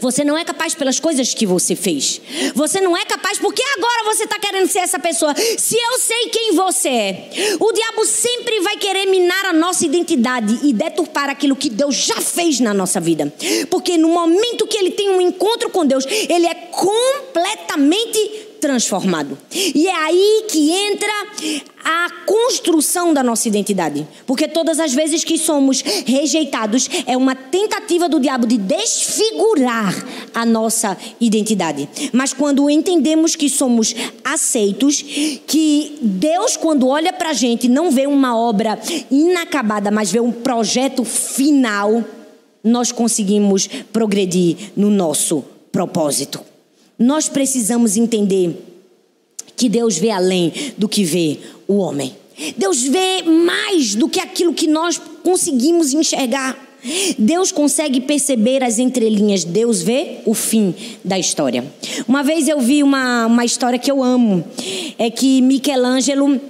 [0.01, 2.21] Você não é capaz pelas coisas que você fez.
[2.55, 5.35] Você não é capaz porque agora você está querendo ser essa pessoa.
[5.35, 10.61] Se eu sei quem você é, o diabo sempre vai querer minar a nossa identidade
[10.63, 13.33] e deturpar aquilo que Deus já fez na nossa vida.
[13.71, 19.39] Porque no momento que ele tem um encontro com Deus, ele é completamente transformado.
[19.53, 21.13] E é aí que entra
[21.85, 24.05] a construção da nossa identidade.
[24.27, 29.95] Porque todas as vezes que somos rejeitados, é uma tentativa do diabo de desfigurar
[30.35, 31.89] a nossa identidade.
[32.13, 35.01] Mas quando entendemos que somos aceitos,
[35.47, 40.33] que Deus, quando olha para a gente, não vê uma obra inacabada, mas vê um
[40.33, 42.03] projeto final,
[42.65, 46.56] nós conseguimos progredir no nosso propósito.
[46.99, 48.57] Nós precisamos entender
[49.57, 52.15] que Deus vê além do que vê o homem.
[52.57, 56.67] Deus vê mais do que aquilo que nós conseguimos enxergar.
[57.19, 61.65] Deus consegue perceber as entrelinhas, Deus vê o fim da história.
[62.07, 64.45] Uma vez eu vi uma, uma história que eu amo,
[64.99, 66.41] é que Michelangelo,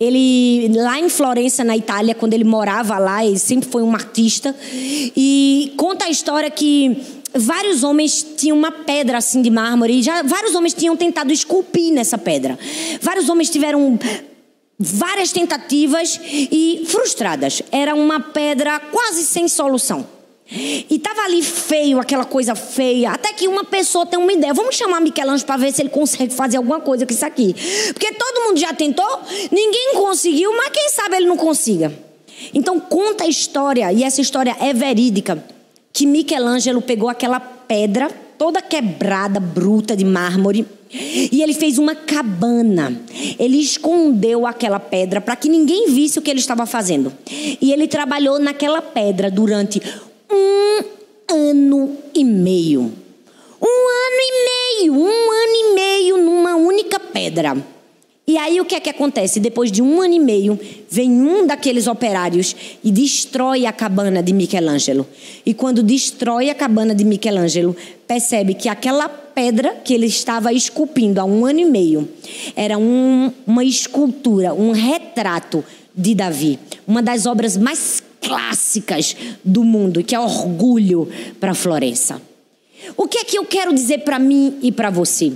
[0.00, 4.56] ele lá em Florença, na Itália, quando ele morava lá, ele sempre foi um artista,
[4.72, 6.96] e conta a história que
[7.38, 11.92] vários homens tinham uma pedra assim de mármore e já vários homens tinham tentado esculpir
[11.92, 12.58] nessa pedra.
[13.00, 13.98] Vários homens tiveram
[14.78, 17.62] várias tentativas e frustradas.
[17.70, 20.06] Era uma pedra quase sem solução.
[20.48, 23.10] E tava ali feio, aquela coisa feia.
[23.10, 24.54] Até que uma pessoa tem uma ideia.
[24.54, 27.54] Vamos chamar Michelangelo para ver se ele consegue fazer alguma coisa com isso aqui.
[27.92, 29.20] Porque todo mundo já tentou,
[29.50, 31.92] ninguém conseguiu, mas quem sabe ele não consiga.
[32.54, 35.42] Então conta a história, e essa história é verídica
[35.96, 43.00] que Michelangelo pegou aquela pedra toda quebrada, bruta de mármore, e ele fez uma cabana.
[43.38, 47.10] Ele escondeu aquela pedra para que ninguém visse o que ele estava fazendo.
[47.30, 49.80] E ele trabalhou naquela pedra durante
[50.30, 50.84] um
[51.34, 52.92] ano e meio.
[53.62, 57.56] Um ano e meio, um ano e meio numa única pedra.
[58.28, 59.38] E aí o que é que acontece?
[59.38, 60.58] Depois de um ano e meio,
[60.90, 65.06] vem um daqueles operários e destrói a cabana de Michelangelo.
[65.44, 71.20] E quando destrói a cabana de Michelangelo, percebe que aquela pedra que ele estava esculpindo
[71.20, 72.08] há um ano e meio
[72.56, 76.58] era um, uma escultura, um retrato de Davi.
[76.84, 81.08] Uma das obras mais clássicas do mundo, que é orgulho
[81.38, 82.20] para Florença.
[82.96, 85.32] O que é que eu quero dizer para mim e para você?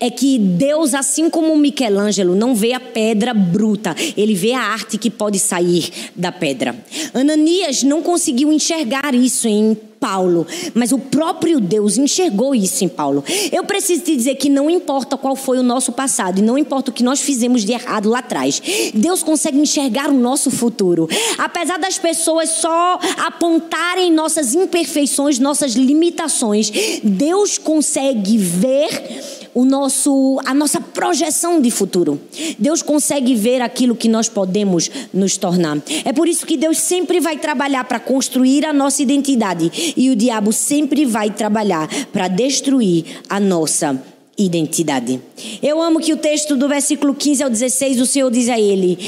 [0.00, 4.98] É que Deus, assim como Michelangelo, não vê a pedra bruta, ele vê a arte
[4.98, 6.76] que pode sair da pedra.
[7.14, 13.24] Ananias não conseguiu enxergar isso em Paulo, mas o próprio Deus enxergou isso em Paulo.
[13.50, 16.92] Eu preciso te dizer que não importa qual foi o nosso passado e não importa
[16.92, 18.62] o que nós fizemos de errado lá atrás,
[18.94, 21.08] Deus consegue enxergar o nosso futuro.
[21.36, 26.70] Apesar das pessoas só apontarem nossas imperfeições, nossas limitações,
[27.02, 28.88] Deus consegue ver
[29.56, 32.20] o nosso, a nossa projeção de futuro.
[32.58, 35.78] Deus consegue ver aquilo que nós podemos nos tornar.
[36.04, 40.16] É por isso que Deus sempre vai trabalhar para construir a nossa identidade e o
[40.16, 44.00] diabo sempre vai trabalhar para destruir a nossa
[44.38, 45.20] identidade.
[45.62, 48.98] Eu amo que o texto do versículo 15 ao 16, o Senhor diz a ele: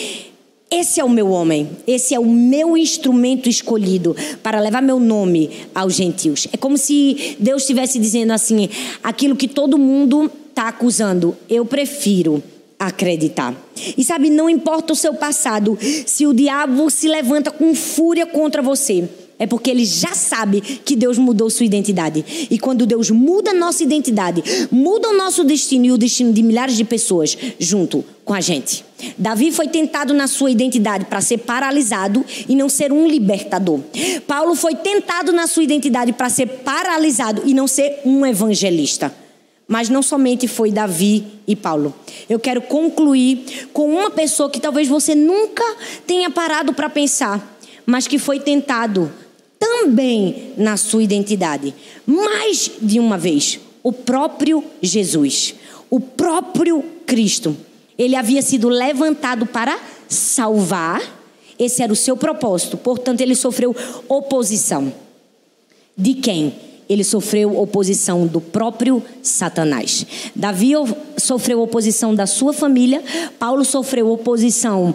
[0.71, 5.51] esse é o meu homem, esse é o meu instrumento escolhido para levar meu nome
[5.75, 6.47] aos gentios.
[6.53, 8.69] É como se Deus estivesse dizendo assim:
[9.03, 12.43] aquilo que todo mundo está acusando, eu prefiro
[12.79, 13.55] acreditar.
[13.97, 18.61] E sabe, não importa o seu passado, se o diabo se levanta com fúria contra
[18.61, 22.49] você, é porque ele já sabe que Deus mudou sua identidade.
[22.51, 26.77] E quando Deus muda nossa identidade, muda o nosso destino e o destino de milhares
[26.77, 28.85] de pessoas junto com a gente.
[29.17, 33.81] Davi foi tentado na sua identidade para ser paralisado e não ser um libertador.
[34.27, 39.15] Paulo foi tentado na sua identidade para ser paralisado e não ser um evangelista.
[39.69, 41.95] Mas não somente foi Davi e Paulo.
[42.29, 45.65] Eu quero concluir com uma pessoa que talvez você nunca
[46.07, 49.13] tenha parado para pensar, mas que foi tentado
[49.59, 51.75] também na sua identidade,
[52.07, 53.59] mais de uma vez.
[53.83, 55.55] O próprio Jesus,
[55.91, 57.57] o próprio Cristo.
[57.99, 61.03] Ele havia sido levantado para salvar,
[61.59, 63.75] esse era o seu propósito, portanto, ele sofreu
[64.09, 64.93] oposição.
[65.97, 66.55] De quem?
[66.89, 70.07] Ele sofreu oposição do próprio Satanás.
[70.35, 70.73] Davi
[71.17, 73.03] sofreu oposição da sua família,
[73.39, 74.95] Paulo sofreu oposição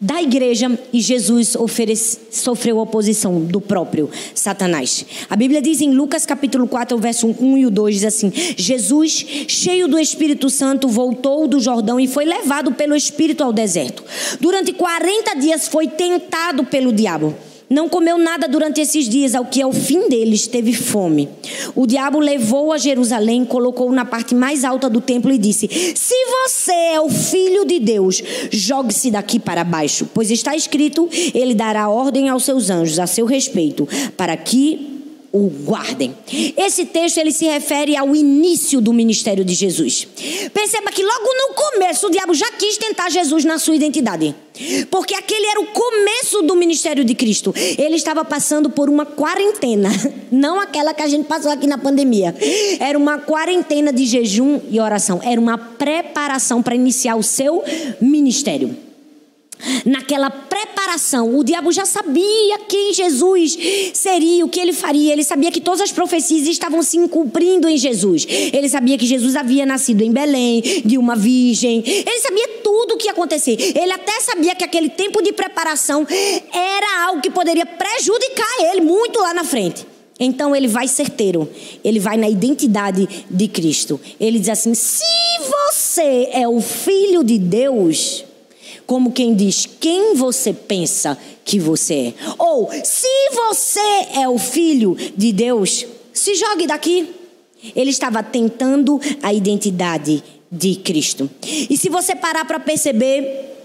[0.00, 5.06] da igreja e Jesus oferece, sofreu oposição do próprio Satanás.
[5.28, 9.24] A Bíblia diz em Lucas capítulo 4, verso 1 e o 2, diz assim: Jesus,
[9.48, 14.04] cheio do Espírito Santo, voltou do Jordão e foi levado pelo Espírito ao deserto.
[14.40, 17.34] Durante 40 dias foi tentado pelo diabo.
[17.68, 21.28] Não comeu nada durante esses dias, ao que ao fim deles teve fome.
[21.74, 26.14] O diabo levou a Jerusalém, colocou na parte mais alta do templo e disse: Se
[26.42, 31.88] você é o filho de Deus, jogue-se daqui para baixo, pois está escrito: Ele dará
[31.88, 34.95] ordem aos seus anjos a seu respeito, para que
[35.44, 36.14] o guardem.
[36.56, 40.06] Esse texto ele se refere ao início do ministério de Jesus.
[40.52, 44.34] Perceba que logo no começo o diabo já quis tentar Jesus na sua identidade.
[44.90, 47.54] Porque aquele era o começo do ministério de Cristo.
[47.78, 49.90] Ele estava passando por uma quarentena,
[50.32, 52.34] não aquela que a gente passou aqui na pandemia.
[52.80, 55.20] Era uma quarentena de jejum e oração.
[55.22, 57.62] Era uma preparação para iniciar o seu
[58.00, 58.85] ministério.
[59.84, 63.56] Naquela preparação, o diabo já sabia quem Jesus
[63.94, 65.12] seria, o que ele faria.
[65.12, 68.26] Ele sabia que todas as profecias estavam se cumprindo em Jesus.
[68.28, 71.82] Ele sabia que Jesus havia nascido em Belém, de uma virgem.
[71.86, 73.56] Ele sabia tudo o que ia acontecer.
[73.76, 76.06] Ele até sabia que aquele tempo de preparação
[76.52, 79.86] era algo que poderia prejudicar ele muito lá na frente.
[80.18, 81.48] Então ele vai certeiro,
[81.84, 84.00] ele vai na identidade de Cristo.
[84.18, 85.04] Ele diz assim: se
[85.38, 88.24] você é o filho de Deus
[88.86, 92.14] como quem diz quem você pensa que você é.
[92.38, 97.14] Ou se você é o filho de Deus, se jogue daqui.
[97.74, 101.28] Ele estava tentando a identidade de Cristo.
[101.42, 103.56] E se você parar para perceber,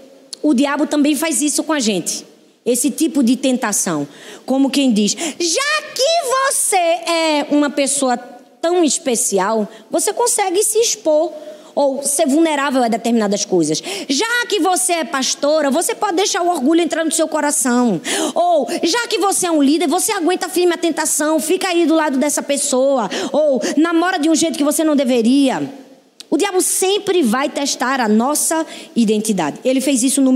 [0.42, 2.26] o diabo também faz isso com a gente.
[2.64, 4.06] Esse tipo de tentação.
[4.44, 11.32] Como quem diz: já que você é uma pessoa tão especial, você consegue se expor
[11.74, 13.82] ou ser vulnerável a determinadas coisas.
[14.08, 18.00] Já que você é pastora, você pode deixar o orgulho entrar no seu coração.
[18.34, 21.94] Ou, já que você é um líder, você aguenta firme a tentação, fica aí do
[21.94, 23.08] lado dessa pessoa.
[23.32, 25.82] Ou, namora de um jeito que você não deveria.
[26.32, 29.58] O diabo sempre vai testar a nossa identidade.
[29.62, 30.32] Ele fez isso no,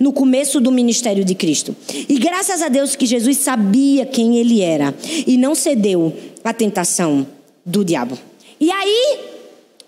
[0.00, 1.76] no, começo do ministério de Cristo.
[2.08, 4.94] E graças a Deus que Jesus sabia quem ele era
[5.26, 7.26] e não cedeu à tentação
[7.62, 8.18] do diabo.
[8.58, 9.18] E aí,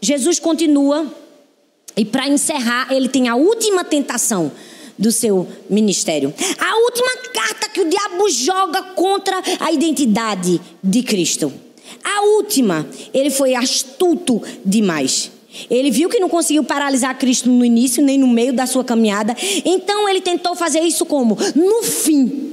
[0.01, 1.07] Jesus continua,
[1.97, 4.51] e para encerrar, ele tem a última tentação
[4.99, 6.33] do seu ministério.
[6.59, 11.53] A última carta que o diabo joga contra a identidade de Cristo.
[12.05, 15.31] A última, ele foi astuto demais.
[15.69, 19.37] Ele viu que não conseguiu paralisar Cristo no início, nem no meio da sua caminhada.
[19.65, 21.37] Então ele tentou fazer isso como?
[21.55, 22.49] No fim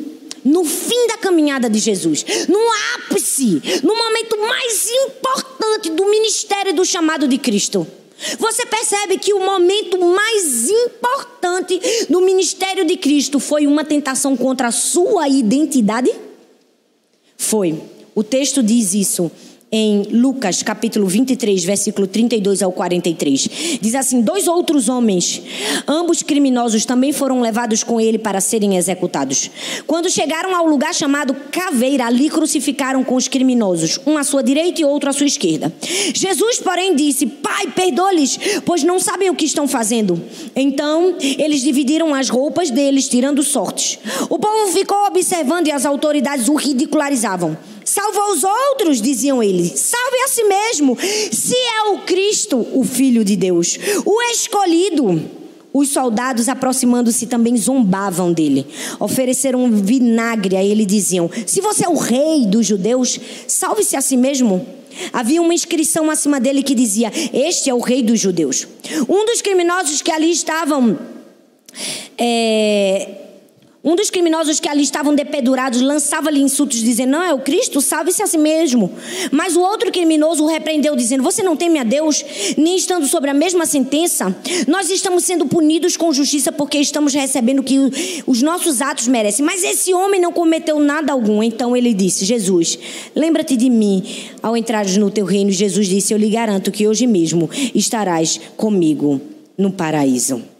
[0.47, 2.59] no fim da caminhada de Jesus, no
[2.95, 5.46] ápice, no momento mais importante
[5.91, 7.87] do ministério do chamado de Cristo.
[8.39, 14.69] Você percebe que o momento mais importante do ministério de Cristo foi uma tentação contra
[14.69, 16.11] a sua identidade?
[17.37, 17.79] Foi.
[18.15, 19.31] O texto diz isso
[19.71, 23.79] em Lucas capítulo 23, versículo 32 ao 43.
[23.81, 25.41] Diz assim: Dois outros homens,
[25.87, 29.51] ambos criminosos, também foram levados com ele para serem executados.
[29.85, 34.81] Quando chegaram ao lugar chamado Caveira, ali crucificaram com os criminosos, um à sua direita
[34.81, 35.73] e outro à sua esquerda.
[36.13, 40.21] Jesus, porém, disse: Pai, perdoa-lhes, pois não sabem o que estão fazendo.
[40.55, 43.99] Então, eles dividiram as roupas deles, tirando sortes.
[44.29, 47.57] O povo ficou observando e as autoridades o ridicularizavam.
[47.87, 49.79] Salva os outros, diziam eles.
[49.79, 50.97] Salve a si mesmo,
[51.31, 55.37] se é o Cristo, o Filho de Deus, o escolhido.
[55.73, 58.65] Os soldados, aproximando-se, também zombavam dele.
[58.99, 64.17] Ofereceram vinagre a ele diziam: Se você é o rei dos judeus, salve-se a si
[64.17, 64.67] mesmo.
[65.13, 68.67] Havia uma inscrição acima dele que dizia: Este é o rei dos judeus.
[69.07, 70.97] Um dos criminosos que ali estavam.
[72.17, 73.26] É,
[73.87, 78.21] Um dos criminosos que ali estavam depedurados lançava-lhe insultos, dizendo: Não é o Cristo, salve-se
[78.21, 78.91] a si mesmo.
[79.31, 82.21] Mas o outro criminoso o repreendeu, dizendo: Você não teme a Deus,
[82.57, 84.35] nem estando sobre a mesma sentença?
[84.67, 87.77] Nós estamos sendo punidos com justiça porque estamos recebendo o que
[88.27, 89.45] os nossos atos merecem.
[89.45, 91.41] Mas esse homem não cometeu nada algum.
[91.41, 92.77] Então ele disse: Jesus,
[93.15, 94.03] lembra-te de mim
[94.43, 95.49] ao entrares no teu reino.
[95.49, 99.21] Jesus disse: Eu lhe garanto que hoje mesmo estarás comigo
[99.57, 100.56] no paraíso.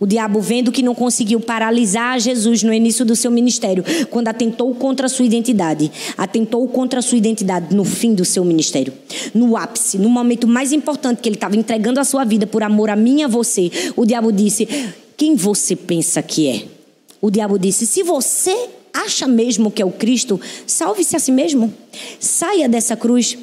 [0.00, 4.72] O diabo, vendo que não conseguiu paralisar Jesus no início do seu ministério, quando atentou
[4.74, 8.92] contra a sua identidade, atentou contra a sua identidade no fim do seu ministério,
[9.34, 12.90] no ápice, no momento mais importante que ele estava entregando a sua vida por amor
[12.90, 14.68] a mim e a você, o diabo disse:
[15.16, 16.62] Quem você pensa que é?
[17.20, 21.74] O diabo disse: Se você acha mesmo que é o Cristo, salve-se a si mesmo,
[22.20, 23.36] saia dessa cruz.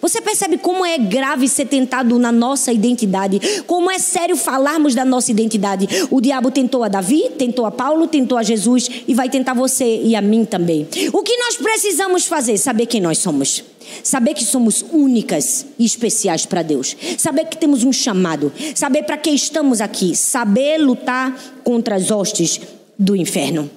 [0.00, 3.40] Você percebe como é grave ser tentado na nossa identidade?
[3.66, 5.88] Como é sério falarmos da nossa identidade?
[6.10, 10.02] O diabo tentou a Davi, tentou a Paulo, tentou a Jesus e vai tentar você
[10.02, 10.86] e a mim também.
[11.12, 12.58] O que nós precisamos fazer?
[12.58, 13.64] Saber quem nós somos.
[14.02, 16.96] Saber que somos únicas e especiais para Deus.
[17.18, 18.52] Saber que temos um chamado.
[18.74, 20.14] Saber para que estamos aqui.
[20.14, 22.60] Saber lutar contra as hostes
[22.98, 23.70] do inferno.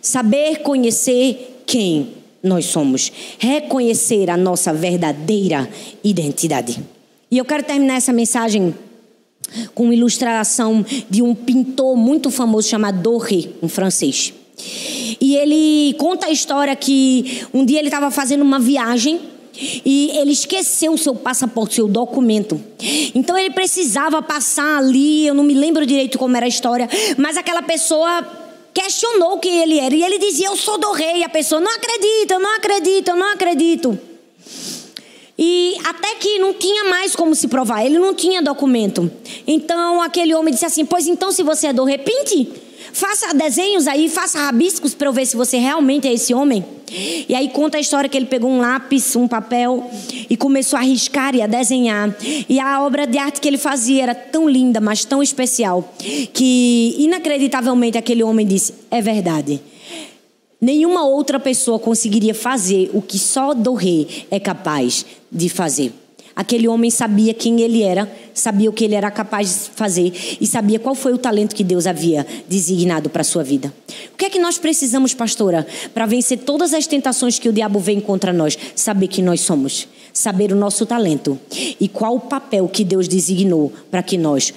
[0.00, 5.68] Saber conhecer quem nós somos, reconhecer a nossa verdadeira
[6.02, 6.80] identidade.
[7.30, 8.74] E eu quero terminar essa mensagem
[9.74, 14.32] com uma ilustração de um pintor muito famoso chamado Doré, um francês.
[15.20, 19.20] E ele conta a história que um dia ele estava fazendo uma viagem
[19.84, 22.60] e ele esqueceu o seu passaporte, seu documento.
[23.14, 27.36] Então ele precisava passar ali, eu não me lembro direito como era a história, mas
[27.36, 28.22] aquela pessoa
[28.72, 29.94] questionou quem ele era.
[29.94, 31.18] E ele dizia: Eu sou do rei.
[31.18, 33.98] E a pessoa: Não acredito, eu não acredito, eu não acredito.
[35.38, 39.10] E até que não tinha mais como se provar, ele não tinha documento.
[39.46, 42.48] Então aquele homem disse assim: Pois então, se você é do rei, pinte.
[42.92, 46.64] Faça desenhos aí, faça rabiscos para eu ver se você realmente é esse homem.
[47.28, 49.90] E aí conta a história que ele pegou um lápis, um papel
[50.28, 52.14] e começou a riscar e a desenhar.
[52.48, 55.90] E a obra de arte que ele fazia era tão linda, mas tão especial,
[56.34, 59.60] que inacreditavelmente aquele homem disse: "É verdade.
[60.60, 66.01] Nenhuma outra pessoa conseguiria fazer o que só do rei é capaz de fazer."
[66.34, 70.46] Aquele homem sabia quem ele era, sabia o que ele era capaz de fazer e
[70.46, 73.72] sabia qual foi o talento que Deus havia designado para a sua vida.
[74.14, 77.78] O que é que nós precisamos, pastora, para vencer todas as tentações que o diabo
[77.78, 78.58] vem contra nós?
[78.74, 81.38] Saber quem nós somos, saber o nosso talento
[81.78, 84.54] e qual o papel que Deus designou para que nós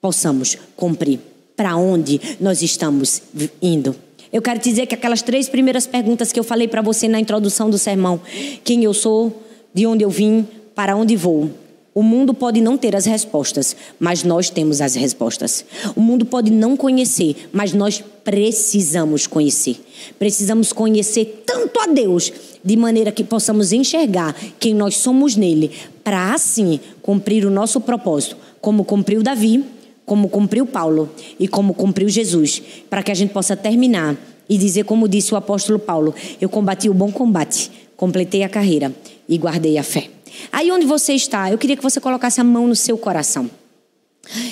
[0.00, 1.20] possamos cumprir.
[1.56, 3.20] Para onde nós estamos
[3.60, 3.94] indo?
[4.32, 7.68] Eu quero dizer que aquelas três primeiras perguntas que eu falei para você na introdução
[7.68, 8.20] do sermão:
[8.64, 9.42] quem eu sou,
[9.74, 10.46] de onde eu vim,
[10.80, 11.50] para onde vou?
[11.94, 15.62] O mundo pode não ter as respostas, mas nós temos as respostas.
[15.94, 19.76] O mundo pode não conhecer, mas nós precisamos conhecer.
[20.18, 22.32] Precisamos conhecer tanto a Deus,
[22.64, 25.70] de maneira que possamos enxergar quem nós somos nele,
[26.02, 29.62] para assim cumprir o nosso propósito, como cumpriu Davi,
[30.06, 34.16] como cumpriu Paulo e como cumpriu Jesus, para que a gente possa terminar
[34.48, 38.90] e dizer, como disse o apóstolo Paulo: Eu combati o bom combate, completei a carreira
[39.28, 40.08] e guardei a fé.
[40.52, 43.50] Aí onde você está, eu queria que você colocasse a mão no seu coração.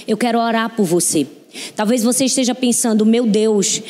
[0.07, 1.26] Eu quero orar por você.
[1.74, 3.83] Talvez você esteja pensando, meu Deus,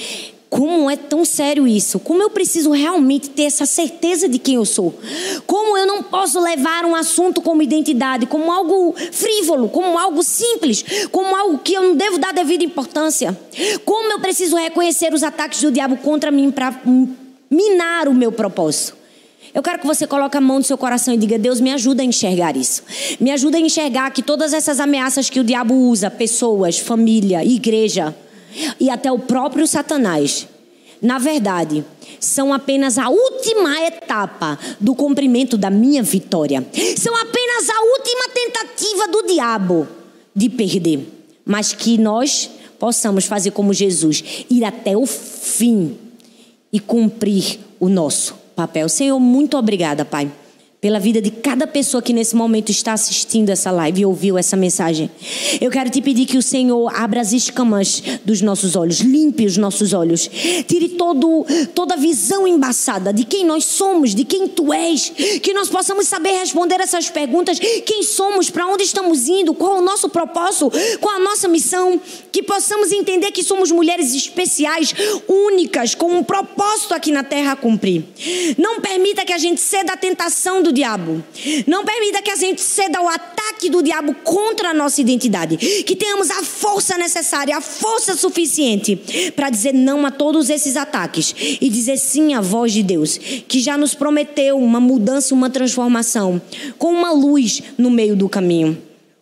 [0.49, 1.99] como é tão sério isso?
[1.99, 4.99] Como eu preciso realmente ter essa certeza de quem eu sou?
[5.47, 10.85] Como eu não posso levar um assunto como identidade como algo frívolo, como algo simples,
[11.11, 13.39] como algo que eu não devo dar devida importância?
[13.85, 16.81] Como eu preciso reconhecer os ataques do diabo contra mim para
[17.51, 18.98] minar o meu propósito?
[19.59, 22.01] Eu quero que você coloque a mão no seu coração e diga: Deus, me ajuda
[22.01, 22.81] a enxergar isso.
[23.19, 28.15] Me ajuda a enxergar que todas essas ameaças que o diabo usa, pessoas, família, igreja
[28.79, 30.47] e até o próprio Satanás,
[31.03, 31.85] na verdade,
[32.21, 36.65] são apenas a última etapa do cumprimento da minha vitória.
[36.97, 39.89] São apenas a última tentativa do diabo
[40.37, 41.05] de perder.
[41.45, 42.49] Mas que nós
[42.79, 45.99] possamos fazer como Jesus, ir até o fim
[46.73, 48.89] e cumprir o nosso papel.
[48.89, 50.29] Senhor, muito obrigada, Pai
[50.81, 54.57] pela vida de cada pessoa que nesse momento está assistindo essa live e ouviu essa
[54.57, 55.11] mensagem.
[55.61, 59.57] Eu quero te pedir que o Senhor abra as escamas dos nossos olhos, limpe os
[59.57, 60.31] nossos olhos,
[60.69, 65.11] tire todo, toda a visão embaçada de quem nós somos, de quem tu és,
[65.43, 69.83] que nós possamos saber responder essas perguntas: quem somos, para onde estamos indo, qual o
[69.83, 70.71] nosso propósito,
[71.01, 72.01] qual a nossa missão,
[72.31, 74.95] que possamos entender que somos mulheres especiais,
[75.27, 78.05] únicas, com um propósito aqui na terra a cumprir.
[78.57, 81.25] Não permita que a gente ceda à tentação do do diabo.
[81.67, 85.57] Não permita que a gente ceda ao ataque do diabo contra a nossa identidade.
[85.57, 91.35] Que tenhamos a força necessária, a força suficiente para dizer não a todos esses ataques
[91.61, 96.41] e dizer sim à voz de Deus, que já nos prometeu uma mudança, uma transformação,
[96.79, 98.79] com uma luz no meio do caminho,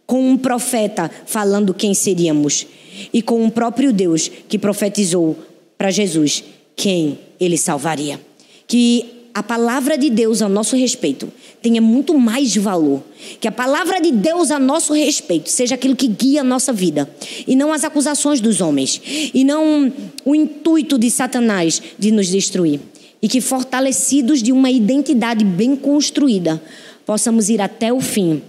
[0.06, 2.66] com um profeta falando quem seríamos
[3.12, 5.36] e com o próprio Deus que profetizou
[5.78, 6.42] para Jesus
[6.74, 8.20] quem ele salvaria.
[8.66, 11.30] Que a palavra de Deus a nosso respeito
[11.60, 13.02] tenha muito mais valor.
[13.38, 17.06] Que a palavra de Deus a nosso respeito seja aquilo que guia a nossa vida.
[17.46, 18.98] E não as acusações dos homens.
[19.34, 19.92] E não
[20.24, 22.80] o intuito de Satanás de nos destruir.
[23.20, 26.62] E que fortalecidos de uma identidade bem construída,
[27.04, 28.40] possamos ir até o fim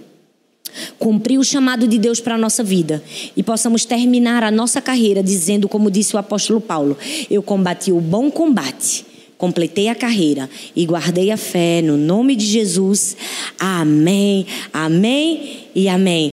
[0.98, 3.02] cumprir o chamado de Deus para a nossa vida
[3.36, 6.96] e possamos terminar a nossa carreira dizendo, como disse o apóstolo Paulo:
[7.30, 9.04] Eu combati o bom combate,
[9.38, 13.16] completei a carreira e guardei a fé no nome de Jesus.
[13.58, 16.26] Amém, amém e amém.